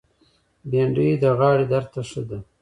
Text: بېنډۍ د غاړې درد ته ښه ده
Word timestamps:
بېنډۍ 0.69 1.09
د 1.23 1.25
غاړې 1.37 1.65
درد 1.71 1.87
ته 1.93 2.01
ښه 2.09 2.21
ده 2.29 2.39